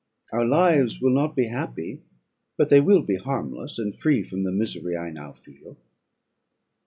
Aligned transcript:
Our 0.33 0.43
lives 0.47 0.99
will 0.99 1.11
not 1.11 1.35
be 1.35 1.45
happy, 1.45 2.01
but 2.57 2.69
they 2.69 2.81
will 2.81 3.03
be 3.03 3.17
harmless, 3.17 3.77
and 3.77 3.95
free 3.95 4.23
from 4.23 4.41
the 4.41 4.51
misery 4.51 4.97
I 4.97 5.11
now 5.11 5.31
feel. 5.33 5.77